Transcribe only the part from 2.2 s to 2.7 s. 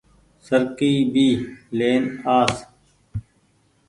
آس۔